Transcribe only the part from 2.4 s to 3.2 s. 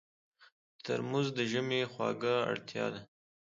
اړتیا ده.